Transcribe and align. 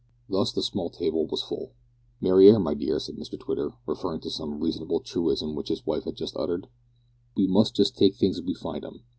Thus 0.27 0.51
the 0.51 0.63
small 0.63 0.89
table 0.89 1.27
was 1.27 1.43
full. 1.43 1.73
"Mariar, 2.21 2.57
my 2.57 2.73
dear," 2.73 2.97
said 2.97 3.17
Mr 3.17 3.39
Twitter, 3.39 3.75
referring 3.85 4.19
to 4.21 4.31
some 4.31 4.59
remarkable 4.59 4.99
truism 4.99 5.53
which 5.53 5.69
his 5.69 5.85
wife 5.85 6.05
had 6.05 6.15
just 6.15 6.35
uttered, 6.35 6.69
"we 7.37 7.45
must 7.45 7.75
just 7.75 7.95
take 7.95 8.15
things 8.15 8.39
as 8.39 8.43
we 8.45 8.55
find 8.55 8.83
'em. 8.83 9.03